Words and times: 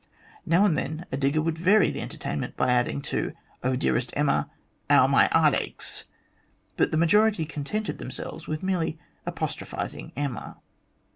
Now 0.47 0.65
and 0.65 0.75
then 0.75 1.05
a 1.11 1.15
digger 1.15 1.43
would 1.43 1.59
vary 1.59 1.91
the 1.91 2.01
entertainment 2.01 2.57
by 2.57 2.69
adding 2.71 3.03
to" 3.03 3.33
Oh, 3.63 3.75
dearest 3.75 4.09
Emma," 4.15 4.49
"}ow 4.89 5.05
my 5.05 5.29
'art 5.31 5.53
aches," 5.53 6.05
but 6.75 6.89
the 6.89 6.97
majority 6.97 7.45
contented 7.45 7.99
themselves 7.99 8.47
with 8.47 8.63
merely 8.63 8.97
apostrophising 9.27 10.11
Emma. 10.15 10.57